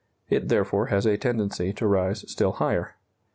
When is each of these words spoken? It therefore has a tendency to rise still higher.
It 0.31 0.47
therefore 0.49 0.87
has 0.87 1.05
a 1.05 1.15
tendency 1.15 1.73
to 1.73 1.85
rise 1.85 2.27
still 2.27 2.53
higher. 2.53 2.95